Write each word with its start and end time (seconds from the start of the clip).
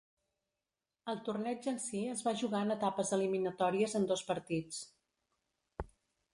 El 1.13 1.19
torneig 1.27 1.67
en 1.73 1.77
si 1.83 2.01
es 2.15 2.25
va 2.29 2.33
jugar 2.41 2.63
en 2.67 2.75
etapes 2.77 3.13
eliminatòries 3.19 3.97
en 4.03 4.11
dos 4.15 4.27
partits. 4.33 4.81